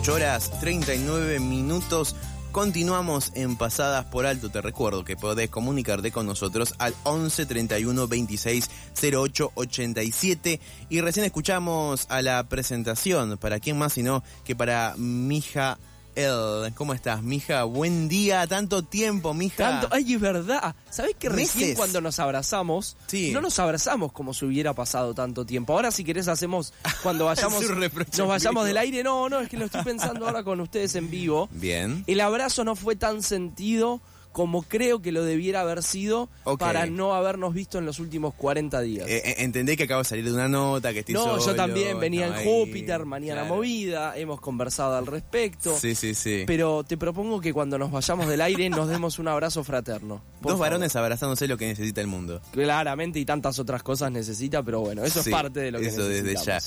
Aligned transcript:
8 0.00 0.14
horas 0.14 0.50
39 0.60 1.40
minutos. 1.40 2.16
Continuamos 2.52 3.32
en 3.34 3.56
Pasadas 3.56 4.06
por 4.06 4.24
Alto. 4.24 4.48
Te 4.48 4.62
recuerdo 4.62 5.04
que 5.04 5.14
podés 5.14 5.50
comunicarte 5.50 6.10
con 6.10 6.24
nosotros 6.24 6.74
al 6.78 6.94
11 7.02 7.44
31 7.44 8.08
26 8.08 8.70
08 9.12 9.52
87. 9.54 10.58
Y 10.88 11.00
recién 11.02 11.26
escuchamos 11.26 12.06
a 12.08 12.22
la 12.22 12.42
presentación. 12.44 13.36
¿Para 13.36 13.60
quién 13.60 13.76
más 13.76 13.92
sino 13.92 14.24
que 14.42 14.56
para 14.56 14.94
Mija 14.96 15.78
el. 16.14 16.72
¿Cómo 16.74 16.94
estás, 16.94 17.22
mija? 17.22 17.64
Buen 17.64 18.08
día, 18.08 18.46
tanto 18.46 18.82
tiempo, 18.84 19.34
mija. 19.34 19.56
Tanto, 19.56 19.88
ay, 19.90 20.14
es 20.14 20.20
verdad. 20.20 20.74
¿Sabés 20.90 21.14
que 21.16 21.28
recién 21.28 21.60
Meses. 21.60 21.76
cuando 21.76 22.00
nos 22.00 22.18
abrazamos, 22.18 22.96
Sí. 23.06 23.30
no 23.32 23.40
nos 23.40 23.58
abrazamos 23.58 24.12
como 24.12 24.34
si 24.34 24.44
hubiera 24.44 24.74
pasado 24.74 25.14
tanto 25.14 25.44
tiempo? 25.44 25.72
Ahora 25.72 25.90
si 25.90 26.04
querés 26.04 26.28
hacemos, 26.28 26.72
cuando 27.02 27.24
vayamos, 27.26 27.62
Es 27.62 27.70
un 27.70 27.80
reproche 27.80 28.18
nos 28.18 28.28
vayamos 28.28 28.64
del 28.66 28.76
aire, 28.76 29.02
no, 29.02 29.28
no, 29.28 29.40
es 29.40 29.48
que 29.48 29.56
lo 29.56 29.66
estoy 29.66 29.82
pensando 29.84 30.26
ahora 30.26 30.42
con 30.42 30.60
ustedes 30.60 30.94
en 30.94 31.10
vivo. 31.10 31.48
Bien. 31.52 32.04
El 32.06 32.20
abrazo 32.20 32.64
no 32.64 32.76
fue 32.76 32.96
tan 32.96 33.22
sentido 33.22 34.00
como 34.32 34.62
creo 34.62 35.02
que 35.02 35.10
lo 35.12 35.24
debiera 35.24 35.62
haber 35.62 35.82
sido 35.82 36.28
para 36.58 36.86
no 36.86 37.14
habernos 37.14 37.52
visto 37.52 37.78
en 37.78 37.86
los 37.86 37.98
últimos 37.98 38.32
40 38.34 38.80
días. 38.80 39.08
Eh, 39.08 39.22
eh, 39.24 39.34
entendé 39.38 39.76
que 39.76 39.84
acabo 39.84 40.02
de 40.02 40.04
salir 40.04 40.24
de 40.24 40.32
una 40.32 40.48
nota, 40.48 40.92
que 40.92 41.00
estoy 41.00 41.14
no, 41.14 41.22
solo, 41.24 41.44
yo 41.46 41.54
también 41.56 41.98
venía 41.98 42.26
en 42.28 42.34
ahí. 42.34 42.44
Júpiter, 42.46 43.04
mañana 43.06 43.40
Claro. 43.42 43.56
movida, 43.56 44.16
hemos 44.16 44.40
conversado 44.40 44.96
al 44.96 45.06
respecto. 45.06 45.76
Sí, 45.76 45.94
sí, 45.94 46.14
sí. 46.14 46.44
Pero 46.46 46.84
te 46.84 46.96
propongo 46.96 47.40
que 47.40 47.52
cuando 47.52 47.76
nos 47.78 47.90
vayamos 47.90 48.28
del 48.28 48.40
aire 48.40 48.70
nos 48.70 48.88
demos 48.88 49.18
un 49.18 49.28
abrazo 49.28 49.64
fraterno. 49.64 50.22
Dos 50.40 50.52
favor. 50.52 50.58
varones 50.60 50.94
abrazándose 50.96 51.48
lo 51.48 51.56
que 51.58 51.66
necesita 51.66 52.00
el 52.00 52.06
mundo. 52.06 52.40
Claramente 52.52 53.18
y 53.18 53.24
tantas 53.24 53.58
otras 53.58 53.82
cosas 53.82 54.12
necesita, 54.12 54.62
pero 54.62 54.80
bueno, 54.80 55.04
eso 55.04 55.22
Sí, 55.22 55.30
es 55.30 55.34
parte 55.34 55.60
de 55.60 55.70
lo 55.72 55.80
que 55.80 55.88
Eso 55.88 56.06
desde 56.08 56.36
ya. 56.36 56.58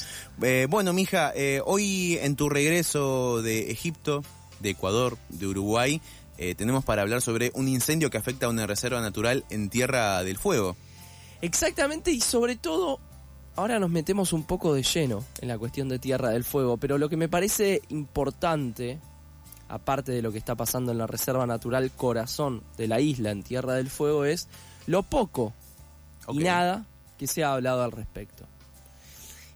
Eh, 0.42 0.68
bueno, 0.70 0.92
mija, 0.94 1.32
eh, 1.36 1.62
hoy 1.66 2.18
en 2.22 2.36
tu 2.36 2.50
regreso 2.50 3.42
de 3.42 3.72
Egipto, 3.72 4.22
de 4.60 4.72
Ecuador, 4.72 5.18
de 5.30 5.48
Uruguay, 5.48 6.02
eh, 6.38 6.56
tenemos 6.56 6.84
para 6.84 7.02
hablar 7.02 7.22
sobre 7.22 7.52
un 7.56 7.68
incendio 7.68 8.10
que 8.10 8.18
afecta 8.18 8.48
a 8.48 8.50
una 8.50 8.66
reserva 8.66 9.02
natural 9.02 9.46
en 9.50 9.70
Tierra 9.70 10.24
del 10.24 10.38
Fuego. 10.38 10.76
Exactamente, 11.42 12.12
y 12.12 12.22
sobre 12.22 12.56
todo, 12.56 13.00
ahora 13.56 13.80
nos 13.80 13.90
metemos 13.90 14.34
un 14.34 14.44
poco 14.44 14.74
de 14.74 14.84
lleno 14.84 15.24
en 15.42 15.48
la 15.48 15.58
cuestión 15.58 15.90
de 15.90 16.00
Tierra 16.00 16.30
del 16.30 16.44
Fuego, 16.44 16.78
pero 16.78 16.98
lo 16.98 17.10
que 17.10 17.18
me 17.18 17.30
parece 17.30 17.82
importante, 17.90 19.00
aparte 19.68 20.12
de 20.12 20.22
lo 20.22 20.32
que 20.32 20.38
está 20.38 20.56
pasando 20.56 20.92
en 20.92 20.98
la 20.98 21.08
Reserva 21.08 21.46
Natural 21.46 21.92
Corazón 21.92 22.64
de 22.78 22.88
la 22.88 23.00
isla 23.00 23.32
en 23.32 23.44
Tierra 23.44 23.74
del 23.74 23.90
Fuego, 23.90 24.26
es 24.26 24.48
lo 24.88 25.04
poco 25.04 25.54
y 26.30 26.40
nada 26.40 26.86
que 27.18 27.28
se 27.28 27.44
ha 27.44 27.54
hablado 27.54 27.84
al 27.84 27.92
respecto. 27.92 28.46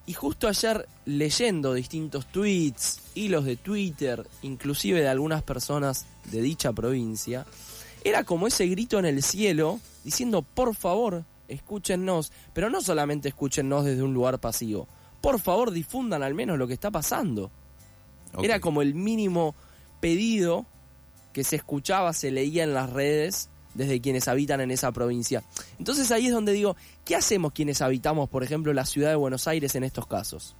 Y 0.05 0.13
justo 0.13 0.47
ayer 0.47 0.87
leyendo 1.05 1.73
distintos 1.73 2.27
tweets, 2.27 3.01
hilos 3.13 3.43
de 3.43 3.57
Twitter, 3.57 4.25
inclusive 4.41 5.01
de 5.01 5.09
algunas 5.09 5.43
personas 5.43 6.05
de 6.31 6.41
dicha 6.41 6.73
provincia, 6.73 7.45
era 8.03 8.23
como 8.23 8.47
ese 8.47 8.67
grito 8.67 8.99
en 8.99 9.05
el 9.05 9.23
cielo 9.23 9.79
diciendo, 10.03 10.41
por 10.41 10.75
favor, 10.75 11.25
escúchennos, 11.47 12.31
pero 12.53 12.69
no 12.69 12.81
solamente 12.81 13.29
escúchennos 13.29 13.85
desde 13.85 14.03
un 14.03 14.13
lugar 14.13 14.39
pasivo, 14.39 14.87
por 15.21 15.39
favor 15.39 15.71
difundan 15.71 16.23
al 16.23 16.33
menos 16.33 16.57
lo 16.57 16.67
que 16.67 16.73
está 16.73 16.91
pasando. 16.91 17.51
Era 18.41 18.59
como 18.59 18.81
el 18.81 18.93
mínimo 18.93 19.55
pedido 19.99 20.65
que 21.33 21.43
se 21.43 21.55
escuchaba, 21.55 22.13
se 22.13 22.31
leía 22.31 22.63
en 22.63 22.73
las 22.73 22.89
redes 22.89 23.49
desde 23.73 24.01
quienes 24.01 24.27
habitan 24.27 24.59
en 24.61 24.71
esa 24.71 24.91
provincia. 24.91 25.43
Entonces 25.77 26.11
ahí 26.11 26.27
es 26.27 26.33
donde 26.33 26.51
digo, 26.51 26.75
¿qué 27.05 27.15
hacemos 27.15 27.53
quienes 27.53 27.81
habitamos, 27.81 28.29
por 28.29 28.43
ejemplo, 28.43 28.73
la 28.73 28.85
ciudad 28.85 29.09
de 29.09 29.15
Buenos 29.15 29.47
Aires 29.47 29.75
en 29.75 29.83
estos 29.83 30.07
casos? 30.07 30.55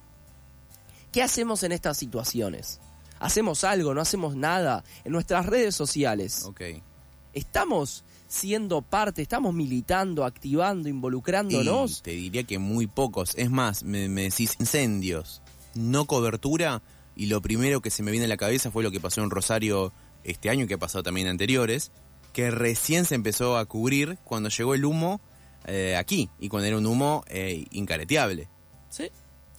¿Qué 1.11 1.23
hacemos 1.23 1.63
en 1.63 1.71
estas 1.71 1.97
situaciones? 1.97 2.79
¿Hacemos 3.19 3.63
algo? 3.63 3.93
¿No 3.93 4.01
hacemos 4.01 4.35
nada? 4.35 4.83
En 5.03 5.11
nuestras 5.11 5.45
redes 5.45 5.75
sociales. 5.75 6.43
Ok. 6.45 6.61
¿Estamos 7.33 8.03
siendo 8.27 8.81
parte? 8.81 9.21
¿Estamos 9.21 9.53
militando, 9.53 10.25
activando, 10.25 10.89
involucrándonos? 10.89 11.99
Y 11.99 12.01
te 12.01 12.11
diría 12.11 12.43
que 12.43 12.59
muy 12.59 12.87
pocos. 12.87 13.33
Es 13.35 13.49
más, 13.49 13.83
me, 13.83 14.09
me 14.09 14.23
decís 14.23 14.55
incendios, 14.59 15.41
no 15.75 16.05
cobertura, 16.05 16.81
y 17.15 17.27
lo 17.27 17.41
primero 17.41 17.81
que 17.81 17.89
se 17.89 18.03
me 18.03 18.11
viene 18.11 18.25
a 18.25 18.29
la 18.29 18.37
cabeza 18.37 18.71
fue 18.71 18.83
lo 18.83 18.91
que 18.91 18.99
pasó 18.99 19.23
en 19.23 19.29
Rosario 19.29 19.93
este 20.23 20.49
año, 20.49 20.67
que 20.67 20.75
ha 20.75 20.79
pasado 20.79 21.03
también 21.03 21.27
anteriores, 21.27 21.91
que 22.33 22.51
recién 22.51 23.05
se 23.05 23.15
empezó 23.15 23.57
a 23.57 23.65
cubrir 23.65 24.17
cuando 24.23 24.49
llegó 24.49 24.73
el 24.73 24.85
humo 24.85 25.21
eh, 25.65 25.95
aquí, 25.95 26.29
y 26.39 26.49
cuando 26.49 26.67
era 26.67 26.77
un 26.77 26.85
humo 26.85 27.23
eh, 27.27 27.65
incareteable. 27.71 28.49
Sí. 28.89 29.09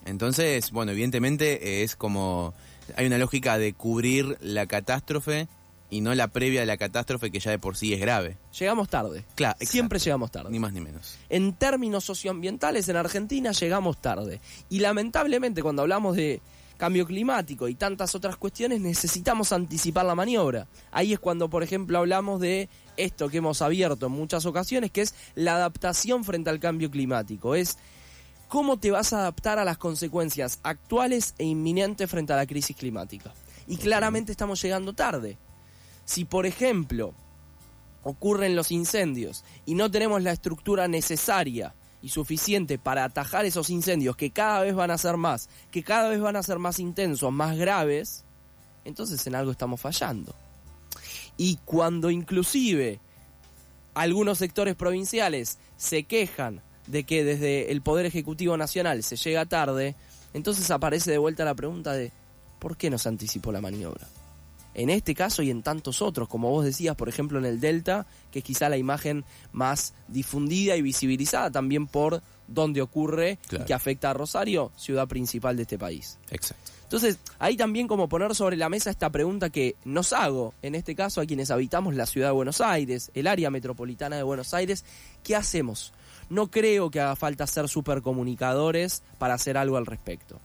Entonces, 0.05 0.71
bueno, 0.71 0.93
evidentemente 0.93 1.81
eh, 1.81 1.83
es 1.83 1.97
como... 1.97 2.55
Hay 2.97 3.07
una 3.07 3.19
lógica 3.19 3.59
de 3.59 3.73
cubrir 3.73 4.37
la 4.41 4.67
catástrofe 4.67 5.49
y 5.91 6.01
no 6.03 6.15
la 6.15 6.29
previa 6.29 6.61
de 6.61 6.67
la 6.67 6.77
catástrofe 6.77 7.31
que 7.31 7.41
ya 7.41 7.51
de 7.51 7.59
por 7.59 7.77
sí 7.77 7.95
es 7.95 8.01
grave. 8.01 8.37
Llegamos 8.59 8.89
tarde. 8.89 9.25
Claro, 9.35 9.57
Siempre 9.61 9.99
llegamos 9.99 10.31
tarde. 10.31 10.51
Ni 10.51 10.59
más 10.59 10.73
ni 10.73 10.81
menos. 10.81 11.17
en 11.29 11.55
términos 11.55 12.05
socioambientales 12.05 12.89
en 12.89 12.97
Argentina 12.97 13.53
llegamos 13.53 14.01
tarde. 14.01 14.41
Y 14.69 14.81
lamentablemente 14.81 15.63
cuando 15.63 15.83
hablamos 15.83 16.17
de 16.17 16.41
cambio 16.77 17.07
climático 17.07 17.69
y 17.69 17.75
tantas 17.75 18.15
otras 18.15 18.37
cuestiones 18.37 18.81
necesitamos 18.81 19.53
anticipar 19.53 20.05
la 20.07 20.15
maniobra. 20.15 20.69
Ahí 20.93 21.13
es 21.13 21.19
cuando, 21.19 21.49
por 21.49 21.63
ejemplo, 21.63 21.99
hablamos 21.99 22.41
de 22.41 22.69
esto 22.97 23.29
que 23.29 23.39
hemos 23.39 23.63
abierto 23.63 24.07
en 24.07 24.13
muchas 24.13 24.47
ocasiones, 24.47 24.91
que 24.91 25.01
es 25.01 25.15
la 25.35 25.57
adaptación 25.57 26.23
frente 26.23 26.51
al 26.51 26.61
cambio 26.61 26.91
climático. 26.91 27.55
Es 27.55 27.79
cómo 28.49 28.79
te 28.79 28.91
vas 28.91 29.13
a 29.13 29.21
adaptar 29.21 29.59
a 29.59 29.65
las 29.65 29.79
consecuencias 29.79 30.59
actuales 30.63 31.35
e 31.39 31.45
inminentes 31.45 32.11
frente 32.11 32.33
a 32.33 32.37
la 32.37 32.47
crisis 32.47 32.77
climática. 32.77 33.33
Y 33.67 33.77
claramente 33.77 34.33
estamos 34.33 34.61
llegando 34.63 34.95
tarde. 34.95 35.37
Si, 36.05 36.25
por 36.25 36.47
ejemplo, 36.47 37.13
ocurren 38.03 38.57
los 38.57 38.73
incendios 38.73 39.45
y 39.67 39.75
no 39.75 39.91
tenemos 39.91 40.23
la 40.23 40.33
estructura 40.33 40.89
necesaria 40.89 41.75
y 42.01 42.09
suficiente 42.09 42.79
para 42.79 43.05
atajar 43.05 43.45
esos 43.45 43.69
incendios 43.71 44.17
que 44.17 44.31
cada 44.31 44.61
vez 44.61 44.75
van 44.75 44.91
a 44.91 44.99
ser 44.99 45.17
más, 45.17 45.51
que 45.71 45.83
cada 45.83 46.09
vez 46.09 46.21
van 46.21 46.37
a 46.37 46.43
ser 46.43 46.59
más 46.59 46.79
intensos, 46.79 47.31
más 47.31 47.57
graves, 47.57 48.25
entonces 48.85 49.27
en 49.27 49.35
algo 49.35 49.51
estamos 49.51 49.81
fallando. 49.81 50.35
Y 51.37 51.59
cuando 51.65 52.11
inclusive 52.11 53.01
algunos 53.95 54.39
sectores 54.39 54.75
provinciales 54.75 55.59
se 55.77 56.05
quejan 56.05 56.63
de 56.89 57.05
que 57.05 57.25
desde 57.25 57.71
el 57.71 57.83
Poder 57.83 58.07
Ejecutivo 58.07 58.57
Nacional 58.57 59.03
se 59.03 59.17
llega 59.17 59.47
tarde, 59.47 59.95
entonces 60.35 60.71
aparece 60.71 61.11
de 61.11 61.19
vuelta 61.19 61.45
la 61.45 61.55
pregunta 61.55 61.93
de 61.93 62.13
¿por 62.59 62.77
qué 62.77 62.91
no 62.91 62.99
se 62.99 63.09
anticipó 63.09 63.53
la 63.53 63.61
maniobra? 63.61 64.07
En 64.75 64.91
este 64.91 65.15
caso 65.15 65.43
y 65.43 65.51
en 65.51 65.63
tantos 65.63 66.03
otros, 66.03 66.29
como 66.29 66.51
vos 66.51 66.65
decías, 66.65 66.95
por 66.95 67.09
ejemplo 67.09 67.39
en 67.39 67.45
el 67.47 67.61
Delta, 67.61 68.07
que 68.31 68.41
es 68.41 68.45
quizá 68.45 68.69
la 68.69 68.77
imagen 68.77 69.25
más 69.53 69.93
difundida 70.07 70.77
y 70.77 70.83
visibilizada 70.83 71.51
también 71.51 71.87
por 71.87 72.23
donde 72.47 72.81
ocurre 72.81 73.39
Claro. 73.49 73.65
y 73.65 73.67
que 73.67 73.75
afecta 73.75 74.11
a 74.11 74.15
Rosario, 74.15 74.71
ciudad 74.77 75.09
principal 75.09 75.57
de 75.57 75.63
este 75.63 75.79
país. 75.79 76.19
Exacto. 76.31 76.71
Entonces, 76.85 77.19
ahí 77.39 77.57
también 77.57 77.87
como 77.87 78.09
poner 78.09 78.35
sobre 78.35 78.57
la 78.57 78.71
mesa 78.71 78.89
esta 78.89 79.11
pregunta 79.11 79.51
que 79.51 79.77
nos 79.85 80.15
hago, 80.15 80.55
en 80.63 80.75
este 80.75 80.95
caso 80.95 81.21
a 81.21 81.27
quienes 81.27 81.51
habitamos 81.51 81.95
la 81.95 82.07
ciudad 82.07 82.29
de 82.29 82.33
Buenos 82.33 82.63
Aires, 82.63 83.11
el 83.15 83.27
área 83.27 83.51
metropolitana 83.51 84.17
de 84.17 84.23
Buenos 84.23 84.55
Aires, 84.55 84.85
¿qué 85.23 85.37
hacemos? 85.37 85.93
No 86.31 86.51
creo 86.51 86.91
que 86.91 87.01
haga 87.01 87.17
falta 87.17 87.47
ser 87.47 87.69
supercomunicadores 87.69 89.03
para 89.19 89.35
hacer 89.35 89.57
algo 89.57 89.77
al 89.77 89.87
respecto. 89.87 90.41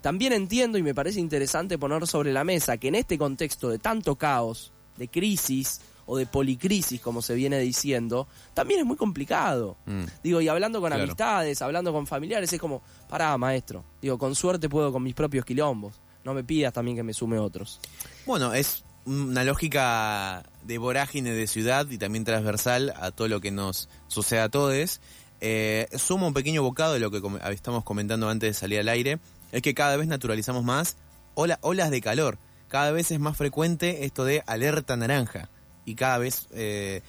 También 0.00 0.32
entiendo 0.32 0.78
y 0.78 0.82
me 0.82 0.94
parece 0.94 1.20
interesante 1.20 1.78
poner 1.78 2.06
sobre 2.06 2.32
la 2.32 2.44
mesa 2.44 2.76
que 2.76 2.88
en 2.88 2.96
este 2.96 3.16
contexto 3.16 3.68
de 3.68 3.78
tanto 3.78 4.16
caos, 4.16 4.72
de 4.96 5.08
crisis 5.08 5.80
o 6.06 6.16
de 6.16 6.26
policrisis, 6.26 7.00
como 7.00 7.22
se 7.22 7.34
viene 7.34 7.60
diciendo, 7.60 8.26
también 8.52 8.80
es 8.80 8.86
muy 8.86 8.96
complicado. 8.96 9.76
Mm. 9.86 10.02
Digo, 10.24 10.40
y 10.40 10.48
hablando 10.48 10.80
con 10.80 10.88
Claro. 10.90 11.04
amistades, 11.04 11.62
hablando 11.62 11.92
con 11.92 12.08
familiares, 12.08 12.52
es 12.52 12.60
como, 12.60 12.82
pará, 13.08 13.38
maestro. 13.38 13.84
Digo, 14.02 14.18
con 14.18 14.34
suerte 14.34 14.68
puedo 14.68 14.92
con 14.92 15.02
mis 15.04 15.14
propios 15.14 15.44
quilombos. 15.44 16.00
No 16.24 16.34
me 16.34 16.42
pidas 16.42 16.72
también 16.72 16.96
que 16.96 17.02
me 17.04 17.14
sume 17.14 17.38
otros. 17.38 17.80
Bueno, 18.26 18.52
es 18.52 18.84
una 19.04 19.44
lógica 19.44 20.42
de 20.64 20.78
vorágine 20.78 21.30
de 21.32 21.46
ciudad 21.46 21.88
y 21.90 21.98
también 21.98 22.24
transversal 22.24 22.92
a 23.00 23.10
todo 23.12 23.28
lo 23.28 23.40
que 23.40 23.50
nos 23.52 23.88
sucede 24.08 24.40
a 24.40 24.48
todos. 24.48 25.00
Eh, 25.44 25.88
sumo 25.98 26.28
un 26.28 26.34
pequeño 26.34 26.62
bocado 26.62 26.94
de 26.94 27.00
lo 27.00 27.10
que 27.10 27.20
com- 27.20 27.38
estamos 27.50 27.82
comentando 27.82 28.28
antes 28.28 28.50
de 28.50 28.54
salir 28.54 28.78
al 28.78 28.88
aire. 28.88 29.18
Es 29.50 29.60
que 29.60 29.74
cada 29.74 29.96
vez 29.96 30.06
naturalizamos 30.06 30.62
más 30.64 30.96
ola- 31.34 31.58
olas 31.62 31.90
de 31.90 32.00
calor. 32.00 32.38
Cada 32.68 32.92
vez 32.92 33.10
es 33.10 33.18
más 33.20 33.36
frecuente 33.36 34.04
esto 34.04 34.24
de 34.24 34.42
alerta 34.46 34.96
naranja. 34.96 35.48
Y 35.84 35.96
cada 35.96 36.18
vez 36.18 36.46
eh, 36.52 37.02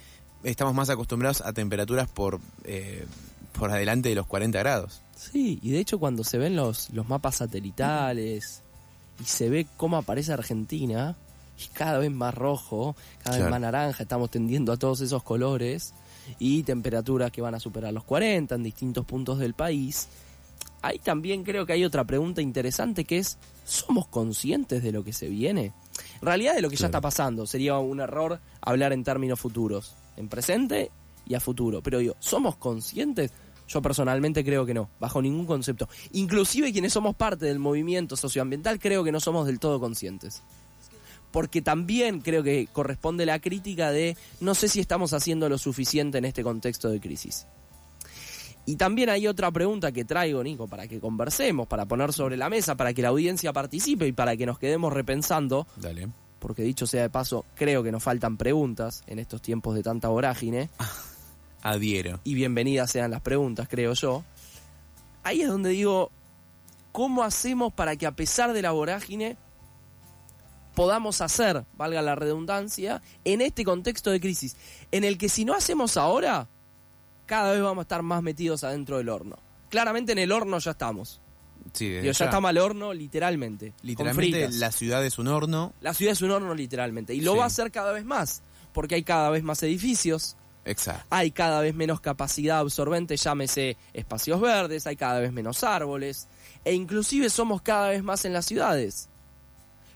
estamos 0.43 0.73
más 0.73 0.89
acostumbrados 0.89 1.41
a 1.41 1.53
temperaturas 1.53 2.09
por, 2.09 2.39
eh, 2.63 3.05
por 3.57 3.69
adelante 3.69 4.09
de 4.09 4.15
los 4.15 4.25
40 4.25 4.57
grados. 4.59 4.99
Sí, 5.15 5.59
y 5.61 5.71
de 5.71 5.79
hecho 5.79 5.99
cuando 5.99 6.23
se 6.23 6.39
ven 6.39 6.55
los, 6.55 6.89
los 6.89 7.07
mapas 7.07 7.35
satelitales 7.35 8.61
y 9.21 9.25
se 9.25 9.49
ve 9.49 9.67
cómo 9.77 9.97
aparece 9.97 10.33
Argentina, 10.33 11.15
y 11.63 11.67
cada 11.67 11.99
vez 11.99 12.09
más 12.11 12.33
rojo, 12.33 12.95
cada 13.23 13.37
vez 13.37 13.47
más 13.49 13.61
naranja, 13.61 14.01
estamos 14.03 14.31
tendiendo 14.31 14.73
a 14.73 14.77
todos 14.77 15.01
esos 15.01 15.21
colores 15.21 15.93
y 16.39 16.63
temperaturas 16.63 17.31
que 17.31 17.41
van 17.41 17.55
a 17.55 17.59
superar 17.59 17.93
los 17.93 18.03
40 18.03 18.55
en 18.55 18.63
distintos 18.63 19.05
puntos 19.05 19.39
del 19.39 19.53
país. 19.53 20.07
ahí 20.81 20.99
también 20.99 21.43
creo 21.43 21.65
que 21.65 21.73
hay 21.73 21.85
otra 21.85 22.03
pregunta 22.03 22.41
interesante 22.41 23.05
que 23.05 23.17
es, 23.17 23.37
¿somos 23.65 24.07
conscientes 24.07 24.83
de 24.83 24.91
lo 24.91 25.03
que 25.03 25.13
se 25.13 25.29
viene? 25.29 25.71
En 26.21 26.25
realidad 26.25 26.55
de 26.55 26.61
lo 26.61 26.69
que 26.69 26.75
ya 26.75 26.87
está 26.87 27.01
pasando, 27.01 27.45
sería 27.47 27.77
un 27.77 27.99
error 27.99 28.39
hablar 28.61 28.93
en 28.93 29.03
términos 29.03 29.39
futuros, 29.39 29.93
en 30.17 30.27
presente 30.27 30.91
y 31.25 31.35
a 31.35 31.39
futuro. 31.39 31.81
Pero 31.81 31.99
digo, 31.99 32.15
¿somos 32.19 32.55
conscientes? 32.57 33.31
Yo 33.67 33.81
personalmente 33.81 34.43
creo 34.43 34.65
que 34.65 34.73
no, 34.73 34.89
bajo 34.99 35.21
ningún 35.21 35.45
concepto. 35.45 35.87
Inclusive 36.11 36.71
quienes 36.73 36.93
somos 36.93 37.15
parte 37.15 37.45
del 37.45 37.59
movimiento 37.59 38.15
socioambiental 38.15 38.79
creo 38.79 39.03
que 39.03 39.11
no 39.11 39.19
somos 39.19 39.47
del 39.47 39.59
todo 39.59 39.79
conscientes. 39.79 40.43
Porque 41.33 41.61
también 41.61 42.21
creo 42.21 42.43
que 42.43 42.67
corresponde 42.71 43.25
la 43.25 43.39
crítica 43.39 43.91
de 43.91 44.15
no 44.39 44.55
sé 44.55 44.69
si 44.69 44.79
estamos 44.79 45.11
haciendo 45.13 45.49
lo 45.49 45.57
suficiente 45.57 46.19
en 46.19 46.25
este 46.25 46.43
contexto 46.43 46.89
de 46.89 47.01
crisis. 47.01 47.47
Y 48.65 48.77
también 48.77 49.09
hay 49.09 49.27
otra 49.27 49.51
pregunta 49.51 49.91
que 49.91 50.05
traigo, 50.05 50.41
Nico, 50.43 50.67
para 50.67 50.87
que 50.87 50.99
conversemos, 51.01 51.67
para 51.67 51.85
poner 51.85 52.13
sobre 52.13 52.37
la 52.37 52.49
mesa, 52.49 52.75
para 52.75 52.93
que 52.93 53.01
la 53.01 53.09
audiencia 53.09 53.51
participe 53.51 54.07
y 54.07 54.13
para 54.13 54.37
que 54.37 54.45
nos 54.45 54.57
quedemos 54.59 54.93
repensando, 54.93 55.67
Dale. 55.75 56.07
porque 56.39 56.61
dicho 56.61 56.87
sea 56.87 57.01
de 57.01 57.09
paso, 57.09 57.43
creo 57.55 57.83
que 57.83 57.91
nos 57.91 58.03
faltan 58.03 58.37
preguntas 58.37 59.03
en 59.07 59.19
estos 59.19 59.41
tiempos 59.41 59.75
de 59.75 59.83
tanta 59.83 60.07
vorágine, 60.07 60.69
Adhiero. 61.63 62.19
y 62.23 62.35
bienvenidas 62.35 62.91
sean 62.91 63.11
las 63.11 63.21
preguntas, 63.21 63.67
creo 63.69 63.93
yo. 63.95 64.23
Ahí 65.23 65.41
es 65.41 65.47
donde 65.49 65.71
digo, 65.71 66.11
¿cómo 66.93 67.23
hacemos 67.23 67.73
para 67.73 67.95
que 67.95 68.05
a 68.05 68.11
pesar 68.15 68.53
de 68.53 68.61
la 68.61 68.71
vorágine 68.71 69.35
podamos 70.75 71.21
hacer, 71.21 71.65
valga 71.77 72.01
la 72.01 72.15
redundancia, 72.15 73.01
en 73.25 73.41
este 73.41 73.63
contexto 73.63 74.11
de 74.11 74.19
crisis, 74.19 74.55
en 74.91 75.03
el 75.03 75.17
que 75.17 75.29
si 75.29 75.45
no 75.45 75.53
hacemos 75.53 75.97
ahora, 75.97 76.47
cada 77.25 77.51
vez 77.53 77.61
vamos 77.61 77.79
a 77.79 77.83
estar 77.83 78.01
más 78.03 78.21
metidos 78.23 78.63
adentro 78.63 78.97
del 78.97 79.09
horno. 79.09 79.37
Claramente 79.69 80.11
en 80.11 80.19
el 80.19 80.31
horno 80.31 80.59
ya 80.59 80.71
estamos. 80.71 81.19
Sí, 81.71 81.89
Digo, 81.89 82.03
ya 82.03 82.11
ya. 82.11 82.25
estamos 82.25 82.49
al 82.49 82.57
horno 82.57 82.93
literalmente. 82.93 83.73
Literalmente 83.81 84.49
la 84.51 84.71
ciudad 84.71 85.03
es 85.05 85.17
un 85.17 85.27
horno. 85.29 85.73
La 85.81 85.93
ciudad 85.93 86.11
es 86.11 86.21
un 86.21 86.31
horno 86.31 86.53
literalmente. 86.53 87.13
Y 87.15 87.21
lo 87.21 87.31
Sí. 87.33 87.37
va 87.37 87.43
a 87.45 87.47
hacer 87.47 87.71
cada 87.71 87.93
vez 87.93 88.03
más. 88.05 88.41
Porque 88.73 88.95
hay 88.95 89.03
cada 89.03 89.29
vez 89.29 89.43
más 89.43 89.63
edificios, 89.63 90.35
Exacto. 90.65 91.05
hay 91.09 91.31
cada 91.31 91.61
vez 91.61 91.73
menos 91.75 92.01
capacidad 92.01 92.59
absorbente, 92.59 93.15
llámese 93.17 93.77
espacios 93.93 94.41
verdes, 94.41 94.85
hay 94.87 94.95
cada 94.95 95.19
vez 95.19 95.31
menos 95.31 95.63
árboles. 95.63 96.27
E 96.65 96.73
inclusive 96.73 97.29
somos 97.29 97.61
cada 97.61 97.89
vez 97.89 98.03
más 98.03 98.25
en 98.25 98.33
las 98.33 98.45
ciudades. 98.45 99.09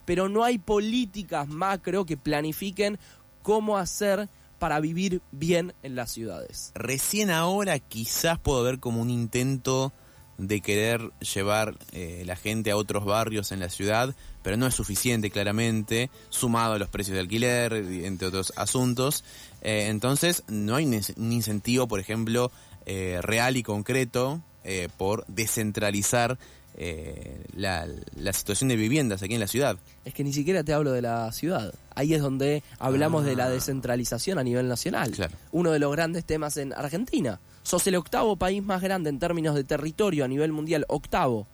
Pero 0.08 0.30
no 0.30 0.46
hay 0.46 0.58
políticas 0.58 1.50
macro 1.50 2.06
que 2.06 2.16
planifiquen 2.16 2.98
cómo 3.44 3.78
hacer 3.78 4.30
para 4.58 4.80
vivir 4.80 5.22
bien 5.32 5.74
en 5.84 5.96
las 5.96 6.12
ciudades. 6.12 6.72
Recién 6.76 7.30
ahora 7.30 7.78
quizás 7.78 8.40
puedo 8.40 8.64
ver 8.64 8.80
como 8.80 9.02
un 9.02 9.10
intento 9.10 9.92
de 10.38 10.62
querer 10.62 11.12
llevar 11.20 11.78
eh, 11.92 12.24
la 12.26 12.38
gente 12.38 12.72
a 12.72 12.78
otros 12.78 13.04
barrios 13.04 13.52
en 13.52 13.60
la 13.60 13.70
ciudad, 13.70 14.16
pero 14.44 14.56
no 14.56 14.66
es 14.66 14.76
suficiente 14.76 15.30
claramente, 15.30 16.10
sumado 16.30 16.74
a 16.74 16.80
los 16.80 16.90
precios 16.90 17.16
de 17.16 17.22
alquiler, 17.22 17.74
entre 17.74 18.30
otros 18.30 18.54
asuntos. 18.56 19.26
Eh, 19.62 19.88
entonces 19.90 20.44
no 20.48 20.76
hay 20.76 20.86
un 20.86 21.32
incentivo, 21.34 21.88
por 21.88 22.00
ejemplo, 22.00 22.50
eh, 22.86 23.20
real 23.22 23.58
y 23.58 23.64
concreto 23.64 24.42
eh, 24.68 24.90
por 24.98 25.26
descentralizar 25.28 26.38
eh, 26.80 27.44
la, 27.56 27.88
la 28.16 28.34
situación 28.34 28.68
de 28.68 28.76
viviendas 28.76 29.24
aquí 29.24 29.34
en 29.34 29.40
la 29.40 29.48
ciudad. 29.48 29.78
Es 30.06 30.14
que 30.14 30.24
ni 30.24 30.32
siquiera 30.32 30.64
te 30.64 30.74
hablo 30.74 30.92
de 30.92 31.02
la 31.02 31.32
ciudad. 31.32 31.74
Ahí 31.96 32.14
es 32.14 32.22
donde 32.22 32.62
hablamos 32.78 33.26
de 33.26 33.36
la 33.36 33.46
Ah. 33.46 33.50
descentralización 33.50 34.38
a 34.38 34.44
nivel 34.44 34.68
nacional. 34.68 35.10
Claro. 35.10 35.36
Uno 35.52 35.72
de 35.72 35.80
los 35.80 35.92
grandes 35.92 36.24
temas 36.26 36.56
en 36.58 36.74
Argentina. 36.74 37.40
Sos 37.64 37.88
el 37.88 37.96
octavo 37.96 38.36
país 38.36 38.62
más 38.62 38.82
grande 38.84 39.10
en 39.10 39.18
términos 39.18 39.56
de 39.56 39.64
territorio 39.64 40.24
a 40.24 40.28
nivel 40.28 40.52
mundial, 40.52 40.86
octavo. 40.88 41.48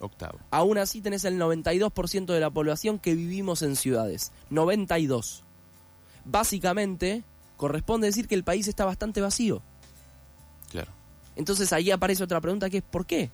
Octavo. 0.00 0.38
Aún 0.52 0.78
así 0.78 1.00
tenés 1.00 1.24
el 1.24 1.38
92% 1.40 2.26
de 2.32 2.38
la 2.40 2.50
población 2.50 3.00
que 3.00 3.16
vivimos 3.16 3.62
en 3.62 3.74
ciudades. 3.74 4.30
92. 4.50 5.42
Básicamente, 6.24 7.24
corresponde 7.56 8.06
decir 8.06 8.28
que 8.28 8.34
el 8.36 8.44
país 8.44 8.68
está 8.68 8.84
bastante 8.84 9.20
vacío. 9.20 9.60
Entonces 11.38 11.72
ahí 11.72 11.90
aparece 11.90 12.22
otra 12.24 12.40
pregunta 12.42 12.68
que 12.68 12.78
es 12.78 12.82
¿por 12.82 13.06
qué? 13.06 13.30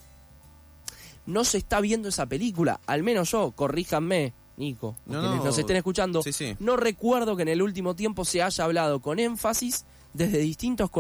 No 1.27 1.43
se 1.45 1.59
está 1.59 1.81
viendo 1.81 2.09
esa 2.09 2.27
película, 2.27 2.81
al 2.87 3.03
menos 3.03 3.31
yo, 3.33 3.51
corríjanme, 3.53 4.35
Nico, 4.57 4.95
No, 5.07 5.21
quienes 5.21 5.39
no. 5.39 5.45
nos 5.47 5.59
estén 5.59 5.77
escuchando. 5.77 6.23
Sí, 6.23 6.33
sí. 6.33 6.55
No 6.61 6.77
recuerdo 6.77 7.35
que 7.35 7.43
en 7.43 7.49
el 7.49 7.63
último 7.63 7.97
tiempo 7.97 8.25
se 8.25 8.43
haya 8.43 8.63
hablado 8.65 9.01
con 9.01 9.19
énfasis 9.19 9.85
desde 10.13 10.39
distintos 10.39 10.91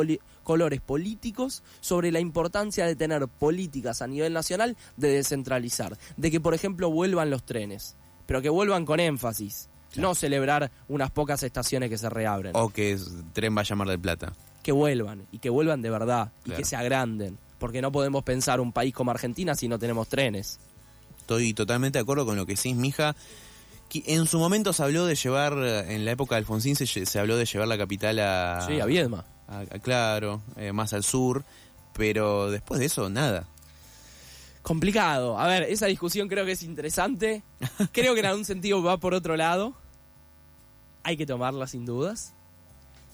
colores 0.42 0.80
políticos 0.80 1.62
sobre 1.80 2.10
la 2.10 2.18
importancia 2.20 2.84
de 2.86 2.96
tener 2.96 3.28
políticas 3.28 4.02
a 4.02 4.06
nivel 4.08 4.32
nacional 4.32 4.76
de 4.96 5.08
descentralizar, 5.08 5.96
de 6.16 6.30
que 6.32 6.40
por 6.40 6.52
ejemplo 6.54 6.90
vuelvan 6.90 7.30
los 7.30 7.44
trenes, 7.44 7.94
pero 8.26 8.42
que 8.42 8.48
vuelvan 8.48 8.84
con 8.86 8.98
énfasis, 8.98 9.68
no 9.94 10.14
celebrar 10.16 10.72
unas 10.88 11.10
pocas 11.12 11.42
estaciones 11.44 11.90
que 11.90 11.98
se 11.98 12.08
reabren, 12.10 12.52
O 12.56 12.70
que 12.70 12.92
es- 12.92 13.08
tren 13.34 13.54
vaya 13.54 13.74
a 13.74 13.76
Mar 13.76 13.88
del 13.88 14.00
Plata. 14.00 14.32
Que 14.64 14.72
vuelvan 14.72 15.22
y 15.31 15.38
que 15.38 15.50
vuelvan 15.50 15.81
de 15.82 15.90
verdad 15.90 16.32
y 16.44 16.50
que 16.50 16.64
se 16.64 16.75
agranden, 16.75 17.38
porque 17.61 17.81
no 17.81 17.93
podemos 17.93 18.25
pensar 18.25 18.61
un 18.61 18.72
país 18.72 18.93
como 18.93 19.12
Argentina 19.12 19.55
si 19.55 19.69
no 19.69 19.78
tenemos 19.78 20.08
trenes. 20.08 20.58
Estoy 21.20 21.55
totalmente 21.55 21.99
de 21.99 22.02
acuerdo 22.02 22.26
con 22.26 22.34
lo 22.37 22.44
que 22.46 22.56
decís, 22.56 22.75
mija. 22.75 23.14
En 23.93 24.26
su 24.26 24.38
momento 24.40 24.72
se 24.72 24.82
habló 24.82 25.06
de 25.06 25.14
llevar, 25.14 25.52
en 25.52 26.05
la 26.05 26.11
época 26.11 26.34
de 26.34 26.40
Alfonsín 26.40 26.75
se, 26.75 26.87
se 26.87 27.19
habló 27.20 27.37
de 27.37 27.44
llevar 27.44 27.69
la 27.69 27.78
capital 27.78 28.19
a... 28.19 28.64
Sí, 28.66 28.81
a 28.81 28.87
Viedma. 28.87 29.25
a- 29.46 29.61
a- 29.61 29.78
claro, 29.78 30.43
eh, 30.56 30.72
más 30.72 30.93
al 30.93 31.05
sur, 31.05 31.44
pero 31.96 32.50
después 32.50 32.81
de 32.81 32.87
eso, 32.87 33.08
nada. 33.08 33.46
Complicado. 34.62 35.38
A 35.38 35.46
ver, 35.46 35.64
esa 35.64 35.87
discusión 35.87 36.26
creo 36.28 36.44
que 36.46 36.52
es 36.52 36.62
interesante. 36.62 37.43
Creo 37.93 38.14
que 38.14 38.20
en 38.20 38.26
algún 38.26 38.44
sentido 38.44 38.82
va 38.82 38.96
por 38.99 39.12
otro 39.14 39.37
lado. 39.37 39.75
Hay 41.02 41.16
que 41.16 41.26
tomarla 41.26 41.66
sin 41.66 41.84
dudas. 41.84 42.32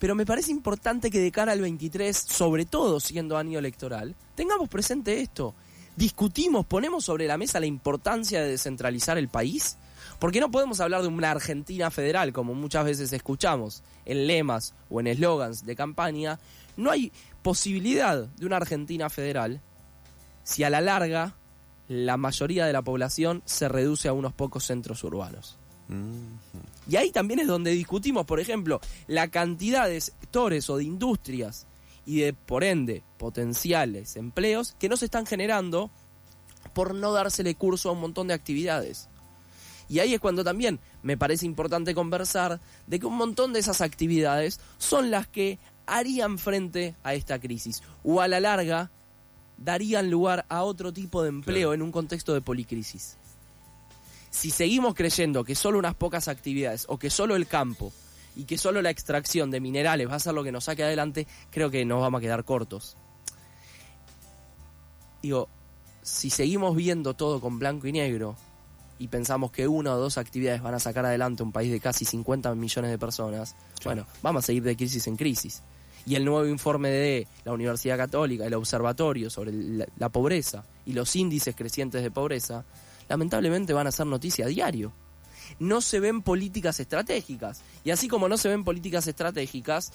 Pero 0.01 0.15
me 0.15 0.27
parece 0.27 0.51
importante 0.51 1.11
que 1.11 1.21
de 1.21 1.31
cara 1.31 1.53
al 1.53 1.61
23, 1.61 2.17
sobre 2.17 2.65
todo 2.65 2.99
siendo 2.99 3.37
año 3.37 3.59
electoral, 3.59 4.17
tengamos 4.35 4.69
presente 4.69 5.21
esto. 5.21 5.55
Discutimos, 5.95 6.65
ponemos 6.67 7.05
sobre 7.05 7.27
la 7.27 7.37
mesa 7.37 7.61
la 7.61 7.67
importancia 7.67 8.43
de 8.43 8.51
descentralizar 8.51 9.19
el 9.19 9.29
país. 9.29 9.77
Porque 10.19 10.41
no 10.41 10.51
podemos 10.51 10.81
hablar 10.81 11.03
de 11.03 11.09
una 11.09 11.31
Argentina 11.31 11.91
federal, 11.91 12.33
como 12.33 12.55
muchas 12.55 12.85
veces 12.85 13.13
escuchamos 13.13 13.83
en 14.05 14.27
lemas 14.27 14.75
o 14.89 15.01
en 15.01 15.07
eslogans 15.07 15.65
de 15.65 15.77
campaña. 15.77 16.39
No 16.77 16.91
hay 16.91 17.13
posibilidad 17.43 18.27
de 18.27 18.47
una 18.47 18.57
Argentina 18.57 19.09
federal 19.11 19.61
si 20.43 20.65
a 20.65 20.71
la 20.71 20.81
larga 20.81 21.35
la 21.89 22.17
mayoría 22.17 22.67
de 22.67 22.73
la 22.73 22.83
población 22.83 23.43
se 23.45 23.69
reduce 23.69 24.09
a 24.09 24.13
unos 24.13 24.33
pocos 24.33 24.65
centros 24.65 25.05
urbanos. 25.05 25.59
Mm, 25.89 26.80
Y 26.91 26.97
ahí 26.97 27.13
también 27.13 27.39
es 27.39 27.47
donde 27.47 27.71
discutimos, 27.71 28.27
por 28.27 28.41
ejemplo, 28.41 28.81
la 29.07 29.29
cantidad 29.29 29.87
de 29.89 30.01
sectores 30.01 30.69
o 30.71 30.77
de 30.77 30.83
industrias 30.85 31.69
y 32.05 32.19
de, 32.19 32.33
por 32.33 32.65
ende, 32.65 33.05
potenciales 33.17 34.17
empleos 34.17 34.75
que 34.77 34.89
no 34.89 34.97
se 34.97 35.05
están 35.05 35.25
generando 35.25 35.93
por 36.75 36.93
no 36.97 37.13
dársele 37.13 37.55
curso 37.55 37.91
a 37.91 37.93
un 37.93 38.01
montón 38.01 38.27
de 38.27 38.35
actividades. 38.35 39.09
Y 39.89 40.01
ahí 40.01 40.15
es 40.15 40.21
cuando 40.21 40.43
también 40.43 40.81
me 41.05 41.17
parece 41.17 41.47
importante 41.47 41.95
conversar 41.95 42.61
de 42.89 42.99
que 42.99 43.07
un 43.07 43.17
montón 43.17 43.53
de 43.53 43.61
esas 43.61 43.81
actividades 43.83 44.59
son 44.79 45.13
las 45.13 45.29
que 45.29 45.61
harían 45.87 46.39
frente 46.39 46.97
a 47.05 47.15
esta 47.15 47.39
crisis 47.39 47.85
o 48.03 48.21
a 48.21 48.27
la 48.27 48.41
larga 48.41 48.91
darían 49.59 50.11
lugar 50.11 50.45
a 50.49 50.65
otro 50.65 50.93
tipo 50.93 51.23
de 51.23 51.29
empleo 51.29 51.69
Claro. 51.69 51.75
en 51.75 51.83
un 51.83 51.93
contexto 51.93 52.35
de 52.35 52.41
policrisis. 52.41 53.17
Si 54.31 54.51
seguimos 54.51 54.95
creyendo 54.95 55.45
que 55.45 55.55
solo 55.55 55.79
unas 55.79 55.95
pocas 55.95 56.29
actividades 56.29 56.87
o 56.89 56.99
que 56.99 57.11
solo 57.11 57.35
el 57.37 57.47
campo 57.47 57.93
y 58.37 58.45
que 58.45 58.59
solo 58.59 58.81
la 58.81 58.91
extracción 58.91 59.51
de 59.51 59.61
minerales 59.61 60.09
va 60.09 60.15
a 60.15 60.21
ser 60.21 60.35
lo 60.35 60.45
que 60.45 60.53
nos 60.53 60.65
saque 60.65 60.85
adelante, 60.85 61.27
creo 61.51 61.71
que 61.71 61.85
nos 61.85 62.01
vamos 62.01 62.21
a 62.21 62.23
quedar 62.23 62.45
cortos. 62.45 62.97
Digo, 65.21 65.49
si 66.03 66.31
seguimos 66.31 66.77
viendo 66.77 67.15
todo 67.15 67.41
con 67.41 67.59
blanco 67.59 67.89
y 67.89 67.93
negro 67.93 68.37
y 68.99 69.09
pensamos 69.09 69.51
que 69.51 69.67
una 69.67 69.95
o 69.95 69.99
dos 69.99 70.17
actividades 70.17 70.63
van 70.63 70.75
a 70.75 70.79
sacar 70.79 71.05
adelante 71.05 71.43
un 71.43 71.53
país 71.53 71.71
de 71.73 71.81
casi 71.81 72.05
50 72.05 72.55
millones 72.55 72.91
de 72.91 72.99
personas, 72.99 73.57
bueno, 73.85 74.07
vamos 74.23 74.45
a 74.45 74.47
seguir 74.47 74.63
de 74.63 74.77
crisis 74.77 75.07
en 75.09 75.17
crisis. 75.17 75.63
Y 76.07 76.15
el 76.15 76.25
nuevo 76.25 76.47
informe 76.47 76.89
de 76.91 77.27
la 77.45 77.53
Universidad 77.53 77.99
Católica, 77.99 78.47
el 78.47 78.55
Observatorio 78.55 79.29
sobre 79.29 79.53
la, 79.53 79.87
la 79.99 80.09
pobreza 80.09 80.65
y 80.87 80.93
los 80.93 81.15
índices 81.17 81.55
crecientes 81.55 82.03
de 82.03 82.11
pobreza, 82.11 82.65
lamentablemente 83.11 83.73
van 83.73 83.89
a 83.89 83.93
ser 83.93 84.07
noticia 84.07 84.47
a 84.47 84.49
diario. 84.49 84.93
No 85.59 85.81
se 85.81 85.99
ven 85.99 86.23
políticas 86.23 86.79
estratégicas. 86.79 87.61
Y 87.83 87.91
así 87.91 88.07
como 88.07 88.29
no 88.29 88.39
se 88.39 88.49
ven 88.49 88.63
políticas 88.63 89.09
estratégicas, 89.09 89.93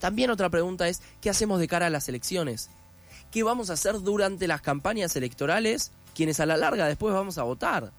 también 0.00 0.30
otra 0.30 0.50
pregunta 0.50 0.88
es, 0.88 1.02
¿qué 1.20 1.30
hacemos 1.30 1.60
de 1.60 1.68
cara 1.68 1.86
a 1.86 1.90
las 1.90 2.08
elecciones? 2.08 2.68
¿Qué 3.30 3.44
vamos 3.44 3.70
a 3.70 3.74
hacer 3.74 4.00
durante 4.00 4.48
las 4.48 4.60
campañas 4.60 5.14
electorales, 5.14 5.92
quienes 6.12 6.40
a 6.40 6.46
la 6.46 6.56
larga 6.56 6.88
después 6.88 7.14
vamos 7.14 7.38
a 7.38 7.44
votar? 7.44 7.92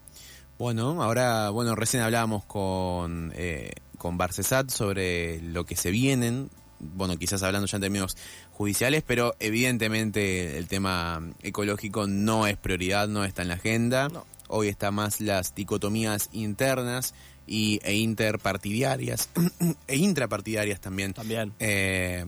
Bueno, 0.58 1.02
ahora, 1.02 1.48
bueno, 1.48 1.74
recién 1.74 2.02
hablábamos 2.02 2.44
con, 2.44 3.32
eh, 3.34 3.72
con 3.96 4.18
Barcesat 4.18 4.68
sobre 4.68 5.40
lo 5.40 5.64
que 5.64 5.74
se 5.74 5.90
vienen, 5.90 6.50
bueno, 6.82 7.16
quizás 7.16 7.42
hablando 7.42 7.66
ya 7.66 7.76
en 7.78 7.82
términos 7.82 8.16
judiciales, 8.62 9.02
pero 9.04 9.34
evidentemente 9.40 10.56
el 10.56 10.68
tema 10.68 11.20
ecológico 11.42 12.06
no 12.06 12.46
es 12.46 12.56
prioridad, 12.56 13.08
no 13.08 13.24
está 13.24 13.42
en 13.42 13.48
la 13.48 13.54
agenda. 13.54 14.08
No. 14.08 14.24
Hoy 14.46 14.68
está 14.68 14.92
más 14.92 15.20
las 15.20 15.56
dicotomías 15.56 16.28
internas 16.32 17.12
y, 17.44 17.80
e 17.82 17.94
interpartidarias, 17.94 19.30
e 19.88 19.96
intrapartidarias 19.96 20.80
también. 20.80 21.12
También. 21.12 21.52
Eh, 21.58 22.24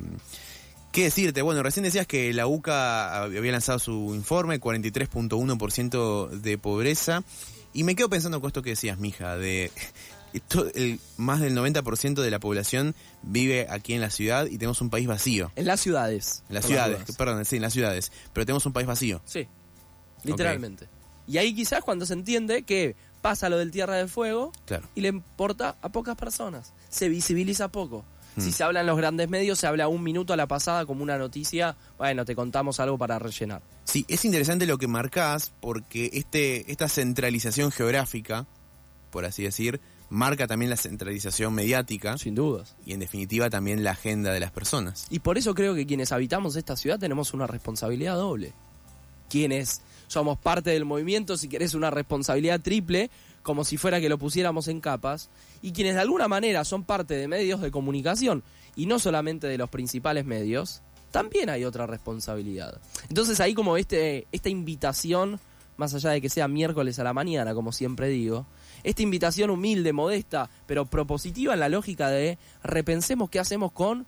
¿Qué 0.90 1.04
decirte? 1.04 1.40
Bueno, 1.42 1.62
recién 1.62 1.84
decías 1.84 2.08
que 2.08 2.32
la 2.32 2.48
UCA 2.48 3.22
había 3.22 3.52
lanzado 3.52 3.78
su 3.78 4.12
informe, 4.16 4.60
43.1% 4.60 6.30
de 6.30 6.58
pobreza. 6.58 7.22
Y 7.72 7.84
me 7.84 7.94
quedo 7.94 8.08
pensando 8.08 8.40
con 8.40 8.48
esto 8.48 8.62
que 8.62 8.70
decías, 8.70 8.98
mija, 8.98 9.36
de 9.36 9.70
el, 10.74 11.00
más 11.16 11.40
del 11.40 11.56
90% 11.56 12.20
de 12.22 12.30
la 12.30 12.40
población 12.40 12.94
vive 13.22 13.66
aquí 13.70 13.94
en 13.94 14.00
la 14.00 14.10
ciudad 14.10 14.46
y 14.46 14.58
tenemos 14.58 14.80
un 14.80 14.90
país 14.90 15.06
vacío. 15.06 15.52
En 15.56 15.66
las 15.66 15.80
ciudades. 15.80 16.42
En 16.48 16.54
las 16.56 16.66
ciudades, 16.66 16.98
perdón, 17.16 17.44
sí, 17.44 17.56
en 17.56 17.62
las 17.62 17.72
ciudades. 17.72 18.10
Pero 18.32 18.44
tenemos 18.46 18.66
un 18.66 18.72
país 18.72 18.86
vacío. 18.86 19.20
Sí, 19.24 19.46
literalmente. 20.24 20.88
Y 21.26 21.38
ahí 21.38 21.54
quizás 21.54 21.82
cuando 21.82 22.04
se 22.06 22.12
entiende 22.12 22.62
que 22.64 22.96
pasa 23.22 23.48
lo 23.48 23.56
del 23.58 23.70
Tierra 23.70 23.96
del 23.96 24.08
Fuego 24.08 24.52
Claro. 24.66 24.86
y 24.94 25.00
le 25.00 25.08
importa 25.08 25.76
a 25.80 25.88
pocas 25.90 26.16
personas. 26.16 26.72
Se 26.90 27.08
visibiliza 27.08 27.68
poco. 27.68 28.04
Si 28.36 28.48
Hmm. 28.48 28.52
se 28.52 28.64
habla 28.64 28.80
en 28.80 28.86
los 28.86 28.96
grandes 28.96 29.28
medios, 29.28 29.60
se 29.60 29.66
habla 29.68 29.86
un 29.88 30.02
minuto 30.02 30.32
a 30.32 30.36
la 30.36 30.48
pasada 30.48 30.84
como 30.86 31.02
una 31.04 31.16
noticia, 31.16 31.76
bueno, 31.96 32.24
te 32.24 32.34
contamos 32.34 32.80
algo 32.80 32.98
para 32.98 33.18
rellenar. 33.20 33.62
Sí, 33.84 34.04
es 34.08 34.24
interesante 34.24 34.66
lo 34.66 34.76
que 34.76 34.88
marcás 34.88 35.52
porque 35.60 36.10
este, 36.12 36.70
esta 36.70 36.88
centralización 36.88 37.70
geográfica, 37.70 38.46
por 39.10 39.24
así 39.24 39.44
decir, 39.44 39.80
marca 40.14 40.46
también 40.46 40.70
la 40.70 40.76
centralización 40.76 41.52
mediática 41.54 42.16
Sin 42.18 42.34
dudas. 42.34 42.76
y 42.86 42.92
en 42.92 43.00
definitiva 43.00 43.50
también 43.50 43.84
la 43.84 43.92
agenda 43.92 44.32
de 44.32 44.40
las 44.40 44.50
personas. 44.50 45.06
Y 45.10 45.18
por 45.18 45.38
eso 45.38 45.54
creo 45.54 45.74
que 45.74 45.86
quienes 45.86 46.12
habitamos 46.12 46.56
esta 46.56 46.76
ciudad 46.76 46.98
tenemos 46.98 47.34
una 47.34 47.46
responsabilidad 47.46 48.16
doble. 48.16 48.52
Quienes 49.28 49.82
somos 50.06 50.38
parte 50.38 50.70
del 50.70 50.84
movimiento, 50.84 51.36
si 51.36 51.48
querés, 51.48 51.74
una 51.74 51.90
responsabilidad 51.90 52.60
triple, 52.60 53.10
como 53.42 53.64
si 53.64 53.76
fuera 53.76 54.00
que 54.00 54.08
lo 54.08 54.18
pusiéramos 54.18 54.68
en 54.68 54.80
capas, 54.80 55.28
y 55.60 55.72
quienes 55.72 55.94
de 55.94 56.00
alguna 56.00 56.28
manera 56.28 56.64
son 56.64 56.84
parte 56.84 57.14
de 57.14 57.28
medios 57.28 57.60
de 57.60 57.70
comunicación, 57.70 58.42
y 58.76 58.86
no 58.86 58.98
solamente 58.98 59.46
de 59.46 59.58
los 59.58 59.70
principales 59.70 60.24
medios, 60.24 60.82
también 61.10 61.48
hay 61.48 61.64
otra 61.64 61.86
responsabilidad. 61.86 62.80
Entonces 63.08 63.40
ahí 63.40 63.54
como 63.54 63.76
este, 63.76 64.26
esta 64.32 64.48
invitación, 64.48 65.38
más 65.76 65.94
allá 65.94 66.10
de 66.10 66.20
que 66.20 66.28
sea 66.28 66.48
miércoles 66.48 66.98
a 66.98 67.04
la 67.04 67.12
mañana, 67.12 67.54
como 67.54 67.72
siempre 67.72 68.08
digo, 68.08 68.46
esta 68.84 69.02
invitación 69.02 69.50
humilde, 69.50 69.92
modesta, 69.92 70.48
pero 70.66 70.86
propositiva 70.86 71.54
en 71.54 71.60
la 71.60 71.68
lógica 71.68 72.08
de 72.10 72.38
repensemos 72.62 73.28
qué 73.30 73.40
hacemos 73.40 73.72
con 73.72 74.06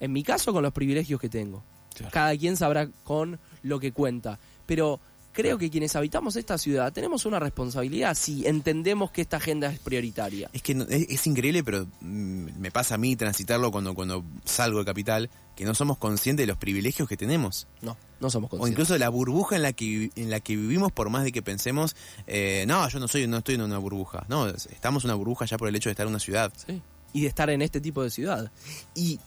en 0.00 0.12
mi 0.12 0.22
caso, 0.22 0.52
con 0.52 0.62
los 0.62 0.72
privilegios 0.72 1.20
que 1.20 1.28
tengo. 1.28 1.62
Claro. 1.94 2.12
Cada 2.12 2.36
quien 2.36 2.56
sabrá 2.56 2.88
con 3.02 3.38
lo 3.64 3.80
que 3.80 3.90
cuenta. 3.92 4.38
Pero 4.66 5.00
creo 5.32 5.58
que 5.58 5.70
quienes 5.70 5.96
habitamos 5.96 6.36
esta 6.36 6.56
ciudad 6.56 6.92
tenemos 6.92 7.26
una 7.26 7.40
responsabilidad 7.40 8.14
si 8.14 8.46
entendemos 8.46 9.10
que 9.10 9.22
esta 9.22 9.38
agenda 9.38 9.72
es 9.72 9.80
prioritaria. 9.80 10.50
Es 10.52 10.62
que 10.62 10.74
no- 10.76 10.84
es, 10.84 11.06
es 11.08 11.26
increíble, 11.26 11.64
pero 11.64 11.86
mm, 12.00 12.60
me 12.60 12.70
pasa 12.70 12.94
a 12.94 12.98
mí 12.98 13.16
transitarlo 13.16 13.72
cuando, 13.72 13.94
cuando 13.94 14.24
salgo 14.44 14.78
de 14.78 14.84
capital, 14.84 15.30
que 15.56 15.64
no 15.64 15.74
somos 15.74 15.98
conscientes 15.98 16.44
de 16.44 16.46
los 16.48 16.58
privilegios 16.58 17.08
que 17.08 17.16
tenemos. 17.16 17.66
No, 17.82 17.96
no 18.20 18.30
somos 18.30 18.48
O 18.48 18.50
conscientes. 18.58 18.72
incluso 18.72 18.98
la 18.98 19.08
burbuja 19.08 19.56
en 19.56 19.62
la 19.62 19.72
que 19.72 20.10
en 20.16 20.30
la 20.30 20.40
que 20.40 20.56
vivimos, 20.56 20.90
por 20.92 21.08
más 21.10 21.24
de 21.24 21.32
que 21.32 21.42
pensemos, 21.42 21.94
eh, 22.26 22.64
no, 22.66 22.88
yo 22.88 22.98
no 23.00 23.08
soy, 23.08 23.26
no 23.26 23.38
estoy 23.38 23.54
en 23.56 23.62
una 23.62 23.78
burbuja. 23.78 24.24
No, 24.28 24.48
es- 24.48 24.66
estamos 24.66 25.04
en 25.04 25.10
una 25.10 25.14
burbuja 25.16 25.44
ya 25.46 25.56
por 25.58 25.68
el 25.68 25.76
hecho 25.76 25.88
de 25.88 25.92
estar 25.92 26.06
en 26.06 26.10
una 26.10 26.18
ciudad. 26.20 26.52
Sí. 26.66 26.82
Y 27.12 27.22
de 27.22 27.28
estar 27.28 27.48
en 27.50 27.62
este 27.62 27.80
tipo 27.80 28.02
de 28.02 28.10
ciudad. 28.10 28.50
Y 28.94 29.18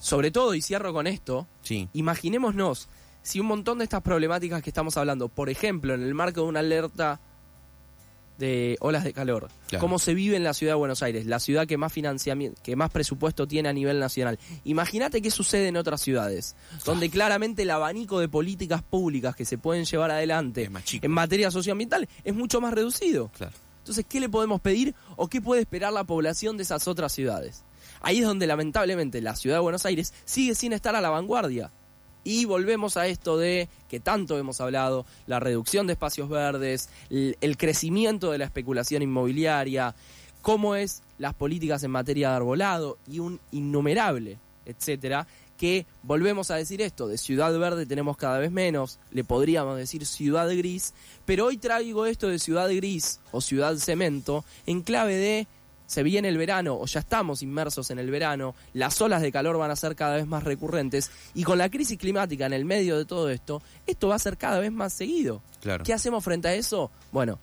sobre 0.00 0.30
todo, 0.30 0.54
y 0.54 0.62
cierro 0.62 0.92
con 0.92 1.06
esto, 1.06 1.46
Sí. 1.62 1.88
imaginémonos 1.92 2.88
si 3.22 3.40
un 3.40 3.46
montón 3.46 3.78
de 3.78 3.84
estas 3.84 4.02
problemáticas 4.02 4.62
que 4.62 4.70
estamos 4.70 4.96
hablando, 4.98 5.28
por 5.28 5.48
ejemplo, 5.48 5.94
en 5.94 6.02
el 6.02 6.14
marco 6.14 6.42
de 6.42 6.46
una 6.48 6.60
alerta 6.60 7.20
de 8.38 8.76
olas 8.80 9.04
de 9.04 9.12
calor, 9.12 9.48
Claro. 9.68 9.80
cómo 9.80 9.98
se 9.98 10.14
vive 10.14 10.36
en 10.36 10.44
la 10.44 10.54
ciudad 10.54 10.72
de 10.72 10.78
Buenos 10.78 11.02
Aires, 11.02 11.26
la 11.26 11.38
ciudad 11.40 11.66
que 11.66 11.76
más 11.76 11.92
financiamiento, 11.92 12.60
que 12.62 12.76
más 12.76 12.90
presupuesto 12.90 13.46
tiene 13.46 13.68
a 13.68 13.72
nivel 13.72 14.00
nacional. 14.00 14.38
Imagínate 14.64 15.22
qué 15.22 15.30
sucede 15.30 15.68
en 15.68 15.76
otras 15.76 16.00
ciudades, 16.00 16.56
donde 16.84 17.10
claramente 17.10 17.62
el 17.62 17.70
abanico 17.70 18.18
de 18.20 18.28
políticas 18.28 18.82
públicas 18.82 19.36
que 19.36 19.44
se 19.44 19.58
pueden 19.58 19.84
llevar 19.84 20.10
adelante 20.10 20.70
en 21.02 21.10
materia 21.10 21.50
socioambiental 21.50 22.08
es 22.24 22.34
mucho 22.34 22.60
más 22.60 22.74
reducido. 22.74 23.30
Claro. 23.36 23.52
Entonces, 23.78 24.06
¿qué 24.08 24.18
le 24.18 24.28
podemos 24.30 24.60
pedir 24.62 24.94
o 25.16 25.28
qué 25.28 25.40
puede 25.42 25.60
esperar 25.60 25.92
la 25.92 26.04
población 26.04 26.56
de 26.56 26.62
esas 26.62 26.88
otras 26.88 27.12
ciudades? 27.12 27.64
Ahí 28.00 28.18
es 28.18 28.24
donde 28.24 28.46
lamentablemente 28.46 29.20
la 29.20 29.36
ciudad 29.36 29.56
de 29.56 29.60
Buenos 29.60 29.84
Aires 29.86 30.12
sigue 30.24 30.54
sin 30.54 30.72
estar 30.72 30.96
a 30.96 31.00
la 31.00 31.10
vanguardia. 31.10 31.70
Y 32.24 32.46
volvemos 32.46 32.96
a 32.96 33.06
esto 33.06 33.36
de 33.36 33.68
que 33.88 34.00
tanto 34.00 34.38
hemos 34.38 34.60
hablado, 34.60 35.04
la 35.26 35.40
reducción 35.40 35.86
de 35.86 35.92
espacios 35.92 36.28
verdes, 36.28 36.88
el, 37.10 37.56
crecimiento 37.58 38.32
de 38.32 38.38
la 38.38 38.46
especulación 38.46 39.02
inmobiliaria, 39.02 39.94
cómo 40.40 40.74
es 40.74 41.02
las 41.18 41.34
políticas 41.34 41.84
en 41.84 41.90
materia 41.90 42.30
de 42.30 42.36
arbolado 42.36 42.98
y 43.06 43.18
un 43.18 43.40
innumerable, 43.52 44.38
etcétera, 44.64 45.26
que 45.58 45.86
volvemos 46.02 46.50
a 46.50 46.56
decir 46.56 46.82
esto, 46.82 47.06
de 47.06 47.18
ciudad 47.18 47.56
verde 47.58 47.86
tenemos 47.86 48.16
cada 48.16 48.38
vez 48.38 48.50
menos, 48.50 48.98
le 49.12 49.22
podríamos 49.22 49.76
decir 49.76 50.04
ciudad 50.04 50.48
gris, 50.48 50.94
pero 51.24 51.46
hoy 51.46 51.58
traigo 51.58 52.06
esto 52.06 52.28
de 52.28 52.38
ciudad 52.38 52.68
gris 52.74 53.20
o 53.30 53.40
ciudad 53.40 53.76
cemento 53.76 54.44
en 54.66 54.82
clave 54.82 55.14
de 55.14 55.46
se 55.86 56.02
viene 56.02 56.28
el 56.28 56.38
verano 56.38 56.76
o 56.76 56.86
ya 56.86 57.00
estamos 57.00 57.42
inmersos 57.42 57.90
en 57.90 57.98
el 57.98 58.10
verano, 58.10 58.54
las 58.72 59.00
olas 59.00 59.22
de 59.22 59.32
calor 59.32 59.58
van 59.58 59.70
a 59.70 59.76
ser 59.76 59.94
cada 59.96 60.16
vez 60.16 60.26
más 60.26 60.44
recurrentes 60.44 61.10
y 61.34 61.44
con 61.44 61.58
la 61.58 61.68
crisis 61.70 61.98
climática 61.98 62.46
en 62.46 62.52
el 62.52 62.64
medio 62.64 62.96
de 62.96 63.04
todo 63.04 63.30
esto, 63.30 63.62
esto 63.86 64.08
va 64.08 64.16
a 64.16 64.18
ser 64.18 64.36
cada 64.36 64.58
vez 64.58 64.72
más 64.72 64.92
seguido. 64.92 65.42
Claro. 65.60 65.84
¿Qué 65.84 65.92
hacemos 65.92 66.24
frente 66.24 66.48
a 66.48 66.54
eso? 66.54 66.90
Bueno, 67.12 67.38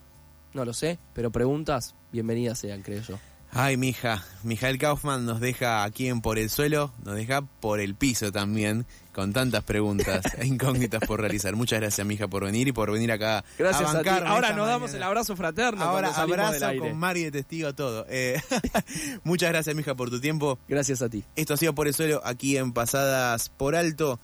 no 0.53 0.65
lo 0.65 0.73
sé, 0.73 0.99
pero 1.13 1.31
preguntas, 1.31 1.95
bienvenidas 2.11 2.59
sean, 2.59 2.81
creo 2.81 3.01
yo. 3.01 3.19
Ay, 3.53 3.75
mija, 3.75 4.23
Mijael 4.43 4.77
Kaufman 4.77 5.25
nos 5.25 5.41
deja 5.41 5.83
aquí 5.83 6.07
en 6.07 6.21
Por 6.21 6.39
el 6.39 6.49
Suelo, 6.49 6.93
nos 7.03 7.15
deja 7.15 7.41
por 7.41 7.81
el 7.81 7.95
piso 7.95 8.31
también, 8.31 8.85
con 9.11 9.33
tantas 9.33 9.63
preguntas 9.63 10.23
e 10.37 10.47
incógnitas 10.47 11.01
por 11.05 11.19
realizar. 11.19 11.55
Muchas 11.55 11.81
gracias, 11.81 12.07
mija, 12.07 12.29
por 12.29 12.45
venir 12.45 12.69
y 12.69 12.71
por 12.71 12.91
venir 12.91 13.11
acá 13.11 13.43
Gracias 13.57 13.89
a 13.89 13.93
bancarme 13.93 14.29
Ahora 14.29 14.53
nos 14.53 14.67
damos 14.67 14.93
el 14.93 15.03
abrazo 15.03 15.35
fraterno. 15.35 15.83
Ahora 15.83 16.09
abrazo 16.09 16.65
con 16.79 16.97
Mari 16.97 17.25
de 17.25 17.31
testigo 17.31 17.75
todo. 17.75 18.05
Eh, 18.09 18.41
muchas 19.25 19.49
gracias, 19.49 19.75
mija, 19.75 19.95
por 19.95 20.09
tu 20.09 20.21
tiempo. 20.21 20.57
Gracias 20.69 21.01
a 21.01 21.09
ti. 21.09 21.25
Esto 21.35 21.53
ha 21.53 21.57
sido 21.57 21.75
Por 21.75 21.87
el 21.87 21.93
Suelo 21.93 22.21
aquí 22.23 22.57
en 22.57 22.71
Pasadas 22.71 23.49
por 23.49 23.75
Alto. 23.75 24.19